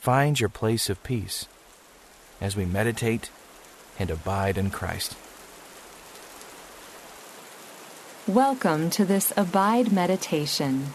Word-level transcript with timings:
find 0.00 0.40
your 0.40 0.48
place 0.48 0.88
of 0.88 1.02
peace 1.02 1.46
as 2.40 2.56
we 2.56 2.64
meditate 2.64 3.28
and 3.98 4.10
abide 4.10 4.56
in 4.56 4.70
Christ. 4.70 5.14
Welcome 8.26 8.88
to 8.90 9.04
this 9.04 9.30
Abide 9.36 9.92
Meditation. 9.92 10.86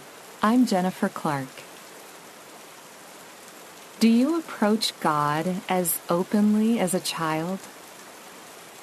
I'm 0.41 0.66
Jennifer 0.66 1.08
Clark. 1.08 1.49
Do 3.99 4.10
you 4.10 4.40
approach 4.40 4.99
God 4.99 5.62
as 5.70 5.99
openly 6.10 6.80
as 6.80 6.96
a 6.96 6.99
child? 6.99 7.60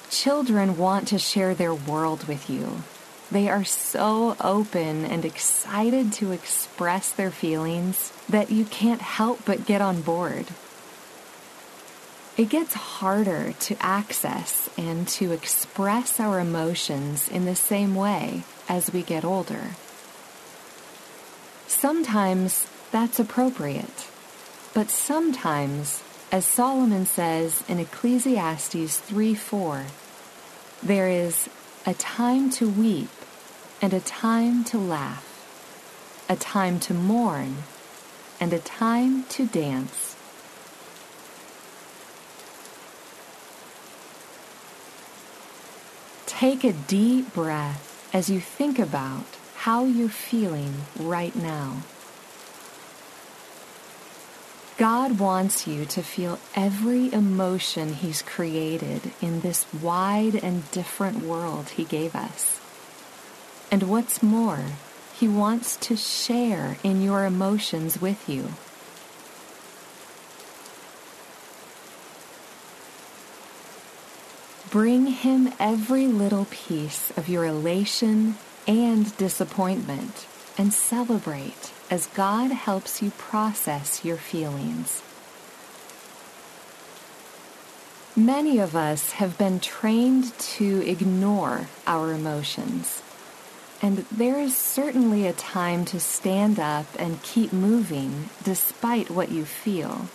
Children 0.09 0.77
want 0.77 1.09
to 1.09 1.19
share 1.19 1.53
their 1.53 1.75
world 1.75 2.29
with 2.29 2.49
you. 2.49 2.83
They 3.33 3.49
are 3.49 3.63
so 3.63 4.37
open 4.39 5.05
and 5.05 5.25
excited 5.25 6.13
to 6.13 6.33
express 6.33 7.11
their 7.11 7.31
feelings 7.31 8.13
that 8.29 8.51
you 8.51 8.63
can't 8.63 9.01
help 9.01 9.43
but 9.43 9.65
get 9.65 9.81
on 9.81 10.03
board. 10.03 10.45
It 12.37 12.49
gets 12.49 12.75
harder 12.75 13.53
to 13.53 13.75
access 13.79 14.69
and 14.77 15.07
to 15.17 15.31
express 15.31 16.19
our 16.19 16.39
emotions 16.39 17.27
in 17.27 17.45
the 17.45 17.55
same 17.55 17.95
way 17.95 18.43
as 18.69 18.93
we 18.93 19.01
get 19.01 19.25
older. 19.25 19.71
Sometimes 21.65 22.67
that's 22.91 23.19
appropriate, 23.19 24.09
but 24.75 24.91
sometimes, 24.91 26.03
as 26.31 26.45
Solomon 26.45 27.07
says 27.07 27.63
in 27.67 27.79
Ecclesiastes 27.79 28.99
3 28.99 29.33
4, 29.33 29.85
there 30.83 31.09
is 31.09 31.49
a 31.87 31.95
time 31.95 32.51
to 32.51 32.69
weep 32.69 33.09
and 33.83 33.93
a 33.93 33.99
time 33.99 34.63
to 34.63 34.77
laugh, 34.77 36.23
a 36.29 36.37
time 36.37 36.79
to 36.79 36.93
mourn, 36.93 37.53
and 38.39 38.53
a 38.53 38.59
time 38.59 39.25
to 39.25 39.45
dance. 39.45 40.15
Take 46.25 46.63
a 46.63 46.71
deep 46.71 47.33
breath 47.33 48.09
as 48.13 48.29
you 48.29 48.39
think 48.39 48.79
about 48.79 49.25
how 49.55 49.83
you're 49.83 50.07
feeling 50.07 50.73
right 50.97 51.35
now. 51.35 51.83
God 54.77 55.19
wants 55.19 55.67
you 55.67 55.83
to 55.87 56.01
feel 56.01 56.39
every 56.55 57.11
emotion 57.11 57.95
He's 57.95 58.21
created 58.21 59.11
in 59.21 59.41
this 59.41 59.65
wide 59.73 60.35
and 60.35 60.71
different 60.71 61.21
world 61.21 61.71
He 61.71 61.83
gave 61.83 62.15
us. 62.15 62.62
And 63.73 63.89
what's 63.89 64.21
more, 64.21 64.65
He 65.15 65.27
wants 65.27 65.77
to 65.77 65.95
share 65.95 66.77
in 66.83 67.01
your 67.01 67.25
emotions 67.25 67.99
with 67.99 68.29
you. 68.29 68.49
Bring 74.69 75.07
Him 75.07 75.51
every 75.59 76.05
little 76.05 76.45
piece 76.51 77.09
of 77.17 77.27
your 77.27 77.45
elation 77.45 78.35
and 78.67 79.17
disappointment 79.17 80.27
and 80.55 80.71
celebrate 80.71 81.71
as 81.89 82.05
God 82.05 82.51
helps 82.51 83.01
you 83.01 83.09
process 83.17 84.05
your 84.05 84.17
feelings. 84.17 85.01
Many 88.15 88.59
of 88.59 88.75
us 88.75 89.13
have 89.13 89.35
been 89.39 89.59
trained 89.59 90.37
to 90.37 90.87
ignore 90.87 91.69
our 91.87 92.13
emotions. 92.13 93.01
And 93.83 93.97
there 94.09 94.39
is 94.39 94.55
certainly 94.55 95.27
a 95.27 95.33
time 95.33 95.83
to 95.85 95.99
stand 95.99 96.57
up 96.57 96.85
and 96.97 97.21
keep 97.21 97.51
moving 97.51 98.29
despite 98.41 99.11
what 99.11 99.29
you 99.29 99.43
feel. 99.43 100.07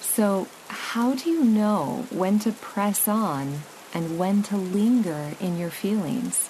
So, 0.00 0.48
how 0.68 1.14
do 1.14 1.28
you 1.28 1.44
know 1.44 2.06
when 2.08 2.38
to 2.38 2.52
press 2.52 3.06
on 3.06 3.60
and 3.92 4.18
when 4.18 4.42
to 4.44 4.56
linger 4.56 5.32
in 5.40 5.58
your 5.58 5.68
feelings? 5.68 6.48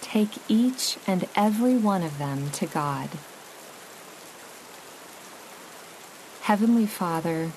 Take 0.00 0.30
each 0.48 0.98
and 1.06 1.28
every 1.36 1.76
one 1.76 2.02
of 2.02 2.18
them 2.18 2.50
to 2.58 2.66
God. 2.66 3.10
Heavenly 6.42 6.86
Father, 6.86 7.52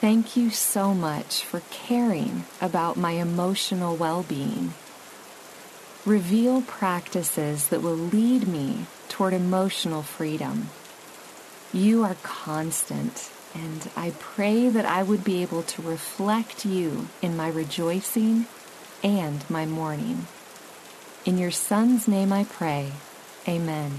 thank 0.00 0.34
you 0.34 0.48
so 0.48 0.94
much 0.94 1.44
for 1.44 1.60
caring 1.70 2.46
about 2.58 2.96
my 2.96 3.12
emotional 3.12 3.96
well 3.96 4.22
being 4.22 4.72
reveal 6.08 6.62
practices 6.62 7.68
that 7.68 7.82
will 7.82 7.94
lead 7.94 8.48
me 8.48 8.86
toward 9.10 9.34
emotional 9.34 10.02
freedom. 10.02 10.70
You 11.70 12.02
are 12.02 12.16
constant, 12.22 13.30
and 13.54 13.90
I 13.94 14.12
pray 14.18 14.70
that 14.70 14.86
I 14.86 15.02
would 15.02 15.22
be 15.22 15.42
able 15.42 15.62
to 15.64 15.82
reflect 15.82 16.64
you 16.64 17.08
in 17.20 17.36
my 17.36 17.48
rejoicing 17.50 18.46
and 19.04 19.48
my 19.50 19.66
mourning. 19.66 20.26
In 21.26 21.36
your 21.36 21.50
Son's 21.50 22.08
name 22.08 22.32
I 22.32 22.44
pray. 22.44 22.92
Amen. 23.46 23.92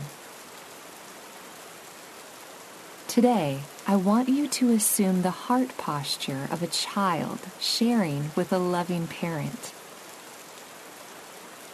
Today, 3.07 3.59
I 3.85 3.95
want 3.95 4.29
you 4.29 4.47
to 4.47 4.71
assume 4.71 5.21
the 5.21 5.45
heart 5.45 5.77
posture 5.77 6.47
of 6.51 6.63
a 6.63 6.67
child 6.67 7.39
sharing 7.59 8.31
with 8.35 8.51
a 8.51 8.57
loving 8.57 9.05
parent. 9.05 9.73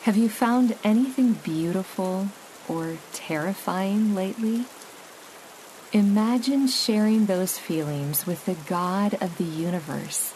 Have 0.06 0.18
you 0.18 0.30
found 0.30 0.78
anything 0.84 1.34
beautiful 1.34 2.28
or 2.70 2.98
terrifying 3.12 4.14
lately? 4.14 4.66
Imagine 5.94 6.68
sharing 6.68 7.26
those 7.26 7.58
feelings 7.58 8.28
with 8.28 8.46
the 8.46 8.54
God 8.54 9.16
of 9.16 9.40
the 9.40 9.44
universe. 9.44 10.32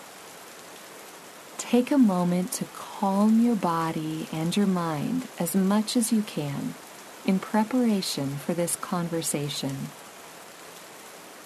Take 1.60 1.92
a 1.92 2.00
moment 2.00 2.52
to 2.54 2.66
calm 2.74 3.44
your 3.46 3.56
body 3.56 4.28
and 4.34 4.58
your 4.58 4.66
mind 4.66 5.28
as 5.38 5.54
much 5.54 5.96
as 5.96 6.12
you 6.12 6.24
can 6.24 6.74
in 7.24 7.38
preparation 7.38 8.38
for 8.38 8.56
this 8.56 8.76
conversation. 8.76 9.90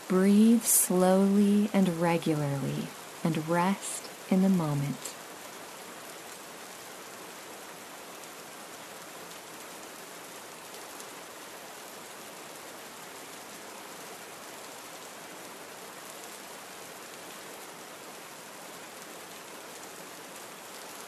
Breathe 0.07 0.63
slowly 0.63 1.69
and 1.73 1.99
regularly 1.99 2.87
and 3.21 3.49
rest 3.49 4.09
in 4.29 4.43
the 4.43 4.47
moment. 4.47 5.13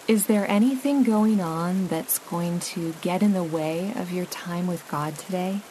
Is 0.07 0.27
there 0.27 0.47
anything 0.47 1.01
going 1.01 1.41
on 1.41 1.87
that's 1.87 2.19
going 2.19 2.59
to 2.59 2.93
get 3.01 3.23
in 3.23 3.33
the 3.33 3.43
way 3.43 3.91
of 3.95 4.11
your 4.11 4.25
time 4.25 4.67
with 4.67 4.87
God 4.87 5.17
today? 5.17 5.61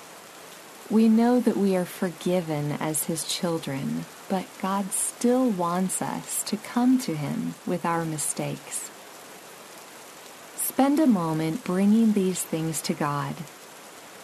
We 0.90 1.08
know 1.08 1.38
that 1.38 1.56
we 1.56 1.76
are 1.76 1.84
forgiven 1.84 2.72
as 2.72 3.04
His 3.04 3.22
children, 3.28 4.06
but 4.28 4.46
God 4.60 4.90
still 4.90 5.48
wants 5.48 6.02
us 6.02 6.42
to 6.44 6.56
come 6.56 6.98
to 6.98 7.14
Him 7.14 7.54
with 7.64 7.86
our 7.86 8.04
mistakes. 8.04 8.90
Spend 10.56 10.98
a 10.98 11.06
moment 11.06 11.62
bringing 11.62 12.12
these 12.12 12.42
things 12.42 12.82
to 12.82 12.92
God. 12.92 13.36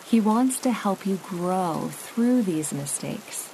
He 0.05 0.21
wants 0.21 0.59
to 0.61 0.73
help 0.73 1.07
you 1.07 1.21
grow 1.23 1.91
through 1.93 2.43
these 2.43 2.75
mistakes. 2.75 3.45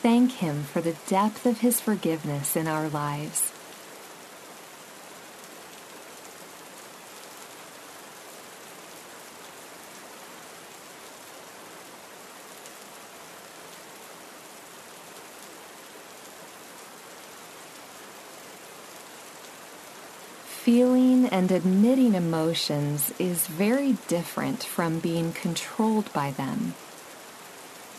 Thank 0.00 0.32
Him 0.32 0.62
for 0.62 0.80
the 0.80 0.96
depth 1.08 1.44
of 1.44 1.60
His 1.60 1.78
forgiveness 1.78 2.56
in 2.56 2.66
our 2.66 2.88
lives 2.88 3.52
Feeling 20.62 21.26
and 21.26 21.50
admitting 21.50 22.14
emotions 22.14 23.12
is 23.18 23.48
very 23.48 23.96
different 24.06 24.62
from 24.62 25.00
being 25.00 25.32
controlled 25.32 26.12
by 26.12 26.30
them. 26.30 26.74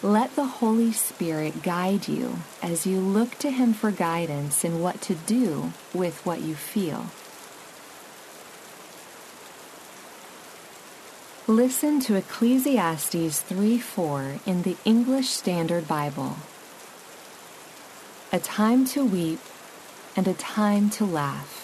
Let 0.02 0.38
the 0.38 0.46
Holy 0.46 0.94
Spirit 0.94 1.62
guide 1.62 2.08
you 2.08 2.38
as 2.62 2.88
you 2.88 3.02
look 3.02 3.38
to 3.40 3.52
Him 3.52 3.74
for 3.74 3.92
guidance 3.92 4.64
in 4.64 4.80
what 4.80 5.02
to 5.02 5.16
do 5.16 5.74
with 5.94 6.26
what 6.26 6.40
you 6.40 6.56
feel. 6.56 7.08
Listen 11.48 12.00
to 12.00 12.16
Ecclesiastes 12.16 13.42
3 13.42 13.78
4 13.78 14.40
in 14.46 14.62
the 14.62 14.78
English 14.86 15.28
Standard 15.28 15.86
Bible. 15.86 16.38
A 18.32 18.40
time 18.40 18.86
to 18.86 19.04
weep 19.04 19.42
and 20.16 20.30
a 20.30 20.34
time 20.34 20.90
to 20.92 21.04
laugh, 21.04 21.63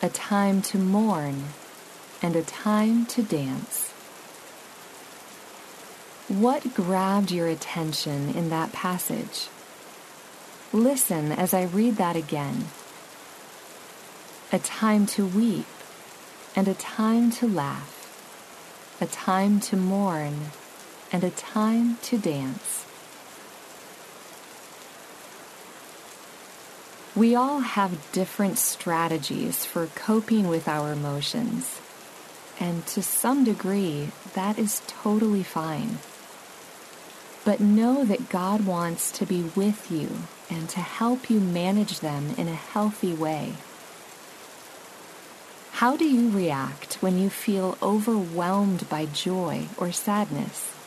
a 0.00 0.08
time 0.08 0.62
to 0.62 0.78
mourn 0.78 1.44
and 2.22 2.36
a 2.36 2.42
time 2.42 3.04
to 3.06 3.22
dance. 3.22 3.90
What 6.28 6.74
grabbed 6.74 7.32
your 7.32 7.48
attention 7.48 8.28
in 8.30 8.50
that 8.50 8.72
passage? 8.72 9.48
Listen 10.72 11.32
as 11.32 11.54
I 11.54 11.64
read 11.64 11.96
that 11.96 12.16
again. 12.16 12.66
A 14.52 14.58
time 14.58 15.06
to 15.06 15.26
weep 15.26 15.66
and 16.54 16.68
a 16.68 16.74
time 16.74 17.30
to 17.32 17.48
laugh, 17.48 18.96
a 19.00 19.06
time 19.06 19.58
to 19.60 19.76
mourn 19.76 20.50
and 21.10 21.24
a 21.24 21.30
time 21.30 21.96
to 22.02 22.18
dance. 22.18 22.84
We 27.18 27.34
all 27.34 27.58
have 27.58 28.12
different 28.12 28.58
strategies 28.58 29.64
for 29.64 29.88
coping 29.88 30.46
with 30.46 30.68
our 30.68 30.92
emotions, 30.92 31.80
and 32.60 32.86
to 32.94 33.02
some 33.02 33.42
degree, 33.42 34.12
that 34.34 34.56
is 34.56 34.82
totally 34.86 35.42
fine. 35.42 35.98
But 37.44 37.58
know 37.58 38.04
that 38.04 38.28
God 38.28 38.64
wants 38.64 39.10
to 39.18 39.26
be 39.26 39.50
with 39.56 39.90
you 39.90 40.28
and 40.48 40.68
to 40.68 40.78
help 40.78 41.28
you 41.28 41.40
manage 41.40 41.98
them 41.98 42.36
in 42.38 42.46
a 42.46 42.54
healthy 42.54 43.14
way. 43.14 43.54
How 45.72 45.96
do 45.96 46.04
you 46.04 46.30
react 46.30 47.02
when 47.02 47.18
you 47.18 47.30
feel 47.30 47.76
overwhelmed 47.82 48.88
by 48.88 49.06
joy 49.06 49.66
or 49.76 49.90
sadness? 49.90 50.77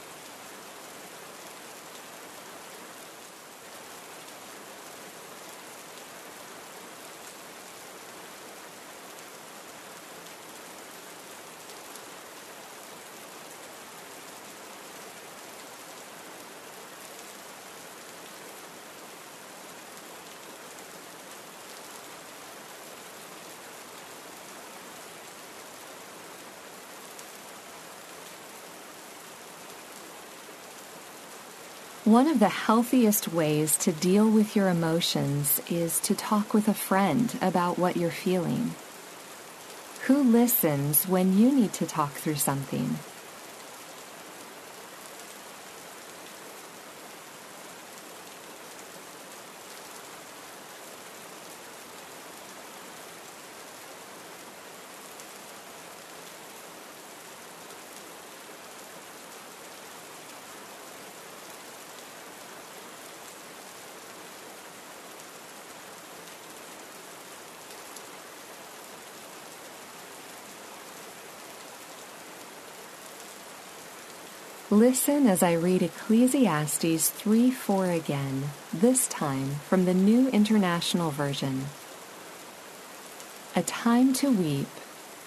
One 32.12 32.28
of 32.28 32.40
the 32.40 32.50
healthiest 32.50 33.32
ways 33.32 33.78
to 33.78 33.94
deal 33.94 34.30
with 34.30 34.54
your 34.54 34.68
emotions 34.68 35.62
is 35.70 35.98
to 36.02 36.14
talk 36.14 36.54
with 36.54 36.68
a 36.68 36.74
friend 36.74 37.34
about 37.42 37.80
what 37.80 37.96
you're 37.96 38.12
feeling. 38.12 38.76
Who 40.08 40.22
listens 40.22 41.08
when 41.08 41.38
you 41.38 41.54
need 41.54 41.72
to 41.72 41.86
talk 41.86 42.12
through 42.12 42.36
something? 42.36 43.00
Listen 74.72 75.28
as 75.28 75.44
I 75.44 75.52
read 75.52 75.84
Ecclesiastes 75.84 77.10
3 77.10 77.52
4 77.52 77.88
again, 77.88 78.52
this 78.72 79.06
time 79.06 79.56
from 79.68 79.84
the 79.84 79.94
New 79.94 80.30
International 80.30 81.12
Version. 81.12 81.66
A 83.54 83.64
time 83.64 84.14
to 84.14 84.32
weep 84.32 84.70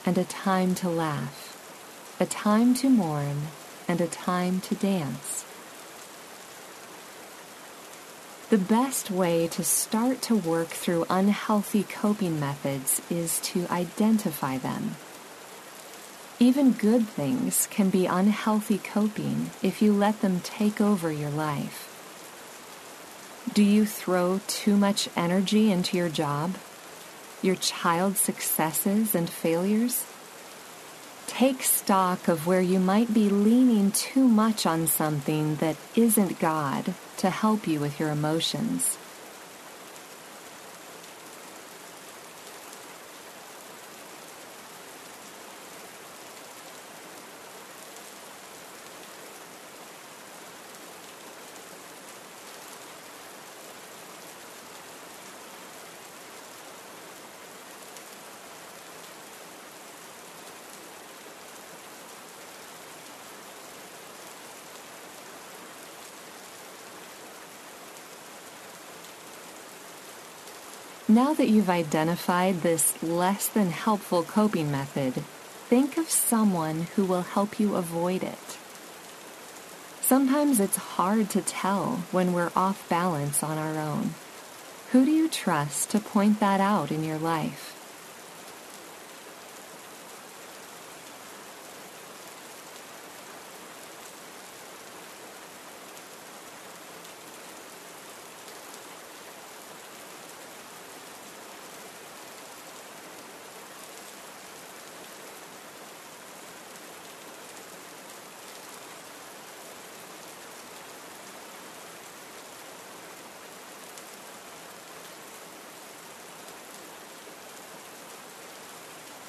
and 0.07 0.17
a 0.17 0.25
time 0.25 0.75
to 0.77 0.89
laugh, 0.89 2.17
a 2.19 2.25
time 2.25 2.73
to 2.77 2.89
mourn 2.89 3.49
and 3.87 4.01
a 4.01 4.07
time 4.07 4.63
to 4.63 4.75
dance. 4.77 5.45
The 8.49 8.57
best 8.57 9.11
way 9.11 9.47
to 9.49 9.63
start 9.63 10.23
to 10.23 10.35
work 10.37 10.69
through 10.69 11.05
unhealthy 11.11 11.83
coping 11.83 12.41
methods 12.41 13.03
is 13.11 13.41
to 13.41 13.67
identify 13.71 14.57
them. 14.57 14.97
Even 16.41 16.73
good 16.73 17.07
things 17.07 17.69
can 17.71 17.91
be 17.91 18.07
unhealthy 18.07 18.79
coping 18.79 19.51
if 19.63 19.81
you 19.81 19.93
let 19.93 20.21
them 20.21 20.41
take 20.41 20.81
over 20.81 21.13
your 21.13 21.31
life. 21.31 21.91
Do 23.53 23.63
you 23.63 23.87
throw 23.87 24.41
too 24.49 24.77
much 24.77 25.09
energy 25.17 25.71
into 25.71 25.97
your 25.97 26.09
job? 26.09 26.57
Your 27.41 27.55
child's 27.55 28.19
successes 28.19 29.15
and 29.15 29.31
failures? 29.31 30.07
Take 31.29 31.63
stock 31.63 32.27
of 32.27 32.49
where 32.49 32.61
you 32.61 32.81
might 32.81 33.15
be 33.15 33.29
leaning 33.31 33.93
too 33.93 34.27
much 34.27 34.67
on 34.67 34.89
something 34.89 35.57
that 35.57 35.77
isn't 35.95 36.41
God 36.41 36.95
to 37.19 37.31
help 37.31 37.69
you 37.69 37.79
with 37.79 38.01
your 38.01 38.11
emotions. 38.11 38.99
Now 71.15 71.33
that 71.35 71.49
you've 71.49 71.71
identified 71.71 72.63
this 72.63 73.01
less 73.01 73.47
than 73.47 73.71
helpful 73.71 74.25
coping 74.25 74.73
method, 74.73 75.23
think 75.69 75.97
of 75.97 76.11
someone 76.11 76.89
who 76.97 77.05
will 77.05 77.23
help 77.23 77.61
you 77.61 77.77
avoid 77.77 78.25
it. 78.25 78.59
Sometimes 80.01 80.59
it's 80.59 80.97
hard 80.99 81.31
to 81.31 81.41
tell 81.41 82.03
when 82.11 82.33
we're 82.33 82.51
off 82.57 82.89
balance 82.89 83.45
on 83.45 83.59
our 83.59 83.79
own. 83.79 84.15
Who 84.91 85.05
do 85.05 85.13
you 85.13 85.29
trust 85.29 85.91
to 85.91 86.01
point 86.01 86.41
that 86.41 86.61
out 86.61 86.91
in 86.91 87.05
your 87.05 87.19
life? 87.19 87.74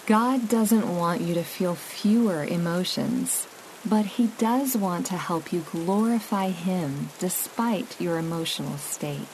God 0.06 0.48
doesn't 0.48 0.96
want 0.96 1.22
you 1.22 1.34
to 1.34 1.44
feel 1.44 1.74
fewer 1.74 2.44
emotions, 2.44 3.48
but 3.84 4.06
He 4.06 4.28
does 4.38 4.78
want 4.78 5.08
to 5.08 5.18
help 5.18 5.52
you 5.52 5.62
glorify 5.72 6.50
Him 6.50 7.10
despite 7.18 8.00
your 8.00 8.20
emotional 8.20 8.78
state. 8.78 9.28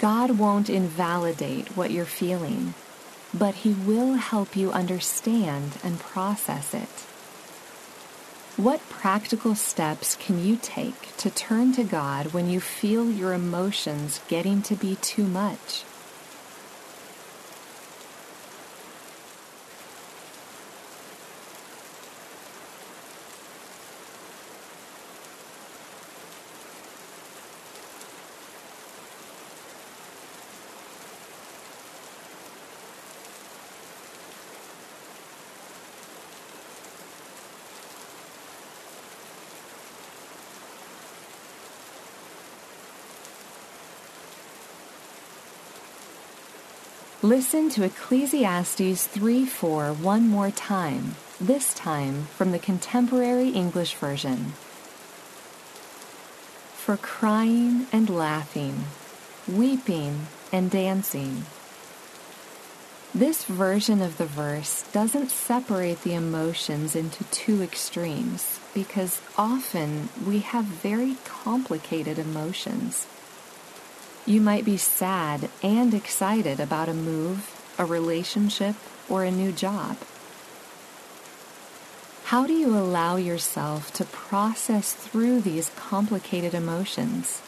God 0.00 0.38
won't 0.38 0.68
invalidate 0.68 1.76
what 1.76 1.92
you're 1.92 2.04
feeling, 2.04 2.74
but 3.32 3.54
He 3.54 3.74
will 3.74 4.14
help 4.14 4.56
you 4.56 4.72
understand 4.72 5.78
and 5.84 6.00
process 6.00 6.74
it. 6.74 7.06
What 8.56 8.80
practical 8.88 9.54
steps 9.54 10.16
can 10.16 10.44
you 10.44 10.58
take 10.60 11.16
to 11.18 11.30
turn 11.30 11.72
to 11.74 11.84
God 11.84 12.32
when 12.32 12.50
you 12.50 12.58
feel 12.58 13.08
your 13.08 13.34
emotions 13.34 14.20
getting 14.26 14.62
to 14.62 14.74
be 14.74 14.96
too 14.96 15.28
much? 15.28 15.84
Listen 47.22 47.68
to 47.70 47.82
Ecclesiastes 47.82 49.08
3 49.08 49.44
4 49.44 49.92
one 49.92 50.28
more 50.28 50.52
time, 50.52 51.16
this 51.40 51.74
time 51.74 52.28
from 52.36 52.52
the 52.52 52.60
Contemporary 52.60 53.48
English 53.48 53.94
Version. 53.94 54.52
For 56.76 56.96
crying 56.96 57.88
and 57.90 58.08
laughing, 58.08 58.84
weeping 59.48 60.28
and 60.52 60.70
dancing. 60.70 61.46
This 63.12 63.42
version 63.46 64.00
of 64.00 64.16
the 64.16 64.26
verse 64.26 64.84
doesn't 64.92 65.32
separate 65.32 66.02
the 66.02 66.14
emotions 66.14 66.94
into 66.94 67.24
two 67.32 67.62
extremes 67.64 68.60
because 68.72 69.20
often 69.36 70.08
we 70.24 70.38
have 70.38 70.66
very 70.66 71.16
complicated 71.24 72.16
emotions. 72.16 73.08
You 74.28 74.42
might 74.42 74.66
be 74.66 74.76
sad 74.76 75.48
and 75.62 75.94
excited 75.94 76.60
about 76.60 76.90
a 76.90 76.92
move, 76.92 77.50
a 77.78 77.86
relationship, 77.86 78.76
or 79.08 79.24
a 79.24 79.30
new 79.30 79.52
job. 79.52 79.96
How 82.24 82.46
do 82.46 82.52
you 82.52 82.76
allow 82.76 83.16
yourself 83.16 83.90
to 83.94 84.04
process 84.04 84.92
through 84.92 85.40
these 85.40 85.70
complicated 85.76 86.52
emotions? 86.52 87.40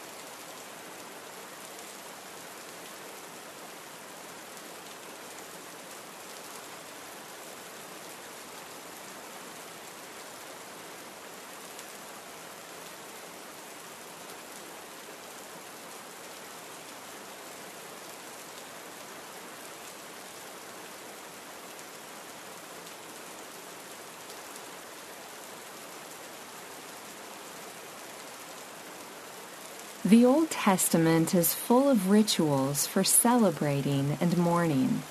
The 30.03 30.25
Old 30.25 30.49
Testament 30.49 31.35
is 31.35 31.53
full 31.53 31.87
of 31.87 32.09
rituals 32.09 32.87
for 32.87 33.03
celebrating 33.03 34.17
and 34.19 34.35
mourning. 34.35 35.03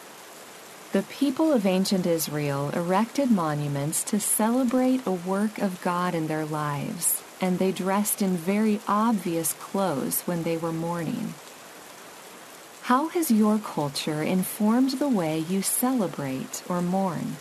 The 0.91 1.05
people 1.05 1.53
of 1.53 1.65
ancient 1.65 2.07
Israel 2.07 2.71
erected 2.71 3.31
monuments 3.31 4.03
to 4.03 4.19
celebrate 4.19 5.07
a 5.07 5.13
work 5.13 5.59
of 5.59 5.81
God 5.81 6.13
in 6.13 6.27
their 6.27 6.45
lives, 6.45 7.23
and 7.41 7.61
they 7.61 7.71
dressed 7.71 8.21
in 8.21 8.37
very 8.37 8.81
obvious 8.89 9.53
clothes 9.53 10.23
when 10.23 10.43
they 10.43 10.57
were 10.57 10.73
mourning. 10.73 11.35
How 12.83 13.07
has 13.11 13.31
your 13.31 13.61
culture 13.61 14.25
informed 14.25 14.99
the 14.99 15.09
way 15.09 15.39
you 15.39 15.63
celebrate 15.63 16.65
or 16.69 16.83
mourn? 16.83 17.37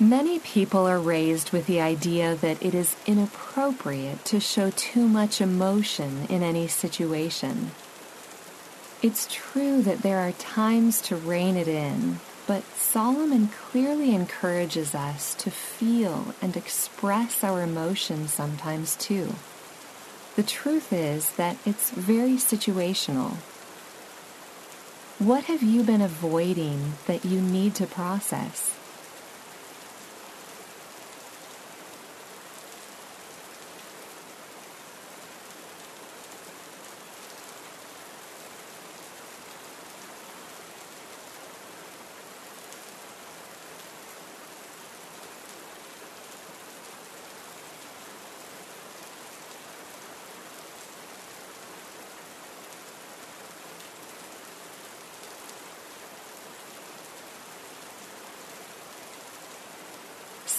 Many 0.00 0.38
people 0.38 0.86
are 0.86 0.98
raised 0.98 1.50
with 1.50 1.66
the 1.66 1.82
idea 1.82 2.34
that 2.34 2.62
it 2.62 2.74
is 2.74 2.96
inappropriate 3.04 4.24
to 4.24 4.40
show 4.40 4.70
too 4.70 5.06
much 5.06 5.42
emotion 5.42 6.24
in 6.30 6.42
any 6.42 6.68
situation. 6.68 7.72
It's 9.02 9.28
true 9.30 9.82
that 9.82 10.00
there 10.00 10.20
are 10.20 10.32
times 10.32 11.02
to 11.02 11.16
rein 11.16 11.54
it 11.58 11.68
in, 11.68 12.20
but 12.46 12.64
Solomon 12.78 13.48
clearly 13.48 14.14
encourages 14.14 14.94
us 14.94 15.34
to 15.34 15.50
feel 15.50 16.34
and 16.40 16.56
express 16.56 17.44
our 17.44 17.62
emotions 17.62 18.32
sometimes 18.32 18.96
too. 18.96 19.34
The 20.34 20.42
truth 20.42 20.94
is 20.94 21.32
that 21.32 21.58
it's 21.66 21.90
very 21.90 22.36
situational. 22.36 23.32
What 25.18 25.44
have 25.44 25.62
you 25.62 25.82
been 25.82 26.00
avoiding 26.00 26.94
that 27.06 27.26
you 27.26 27.42
need 27.42 27.74
to 27.74 27.86
process? 27.86 28.79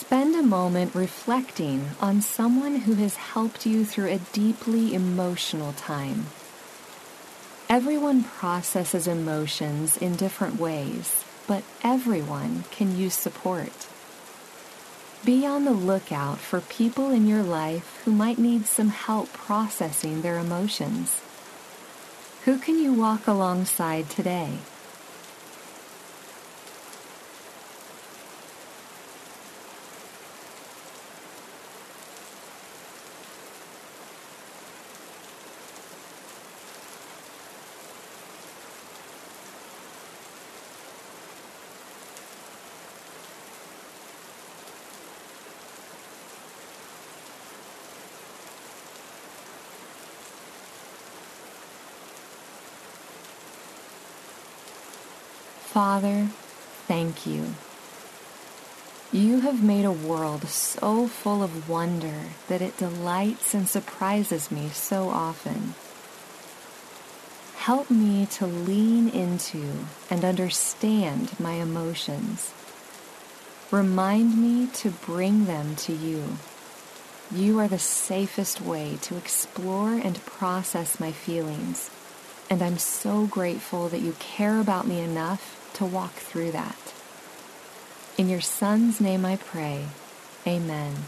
Spend 0.01 0.35
a 0.35 0.41
moment 0.41 0.95
reflecting 0.95 1.91
on 2.01 2.21
someone 2.21 2.75
who 2.75 2.95
has 2.95 3.17
helped 3.17 3.67
you 3.67 3.85
through 3.85 4.09
a 4.09 4.17
deeply 4.33 4.95
emotional 4.95 5.73
time. 5.73 6.25
Everyone 7.69 8.23
processes 8.23 9.07
emotions 9.07 9.95
in 9.97 10.15
different 10.15 10.59
ways, 10.59 11.23
but 11.45 11.63
everyone 11.83 12.63
can 12.71 12.97
use 12.97 13.13
support. 13.13 13.87
Be 15.23 15.45
on 15.45 15.65
the 15.65 15.71
lookout 15.71 16.39
for 16.39 16.61
people 16.61 17.11
in 17.11 17.27
your 17.27 17.43
life 17.43 18.01
who 18.03 18.11
might 18.11 18.39
need 18.39 18.65
some 18.65 18.89
help 18.89 19.31
processing 19.31 20.23
their 20.23 20.39
emotions. 20.39 21.21
Who 22.45 22.57
can 22.57 22.79
you 22.79 22.91
walk 22.91 23.27
alongside 23.27 24.09
today? 24.09 24.57
Father, 55.71 56.27
thank 56.85 57.25
you. 57.25 57.53
You 59.13 59.39
have 59.39 59.63
made 59.63 59.85
a 59.85 59.91
world 59.91 60.45
so 60.49 61.07
full 61.07 61.41
of 61.41 61.69
wonder 61.69 62.31
that 62.49 62.61
it 62.61 62.75
delights 62.75 63.53
and 63.53 63.69
surprises 63.69 64.51
me 64.51 64.67
so 64.67 65.07
often. 65.07 65.75
Help 67.55 67.89
me 67.89 68.25
to 68.31 68.45
lean 68.45 69.07
into 69.07 69.85
and 70.09 70.25
understand 70.25 71.39
my 71.39 71.53
emotions. 71.53 72.51
Remind 73.71 74.37
me 74.37 74.67
to 74.73 74.89
bring 74.91 75.45
them 75.45 75.77
to 75.77 75.93
you. 75.93 76.37
You 77.33 77.59
are 77.59 77.69
the 77.69 77.79
safest 77.79 78.59
way 78.59 78.97
to 79.03 79.15
explore 79.15 79.93
and 79.93 80.25
process 80.25 80.99
my 80.99 81.13
feelings, 81.13 81.89
and 82.49 82.61
I'm 82.61 82.77
so 82.77 83.25
grateful 83.25 83.87
that 83.87 84.01
you 84.01 84.17
care 84.19 84.59
about 84.59 84.85
me 84.85 84.99
enough 84.99 85.59
to 85.75 85.85
walk 85.85 86.13
through 86.13 86.51
that. 86.51 86.93
In 88.17 88.29
your 88.29 88.41
Son's 88.41 88.99
name 89.01 89.25
I 89.25 89.37
pray. 89.37 89.85
Amen. 90.45 91.05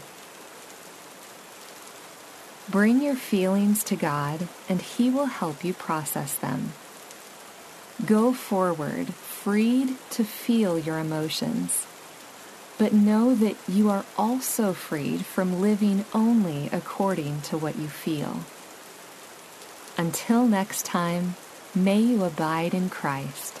Bring 2.68 3.02
your 3.02 3.16
feelings 3.16 3.84
to 3.84 3.96
God, 3.96 4.48
and 4.68 4.80
He 4.80 5.10
will 5.10 5.26
help 5.26 5.64
you 5.64 5.74
process 5.74 6.34
them. 6.34 6.72
Go 8.04 8.32
forward, 8.32 9.08
freed 9.14 9.96
to 10.10 10.24
feel 10.24 10.78
your 10.78 10.98
emotions 10.98 11.86
but 12.78 12.92
know 12.92 13.34
that 13.34 13.56
you 13.68 13.88
are 13.88 14.04
also 14.16 14.72
freed 14.72 15.24
from 15.24 15.60
living 15.60 16.04
only 16.12 16.68
according 16.72 17.40
to 17.42 17.56
what 17.56 17.76
you 17.76 17.88
feel. 17.88 18.40
Until 19.96 20.46
next 20.46 20.84
time, 20.84 21.36
may 21.74 22.00
you 22.00 22.24
abide 22.24 22.74
in 22.74 22.90
Christ. 22.90 23.60